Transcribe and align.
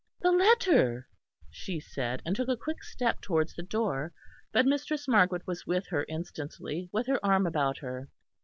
"The 0.21 0.31
letter!" 0.31 1.07
she 1.51 1.79
said; 1.79 2.23
and 2.25 2.35
took 2.35 2.47
a 2.49 2.57
quick 2.57 2.83
step 2.83 3.21
towards 3.21 3.53
the 3.53 3.61
door; 3.61 4.11
but 4.51 4.65
Mistress 4.65 5.07
Margaret 5.07 5.45
was 5.45 5.67
with 5.67 5.85
her 5.89 6.07
instantly, 6.09 6.89
with 6.91 7.05
her 7.05 7.23
arm 7.23 7.45
about 7.45 7.77
her. 7.77 8.09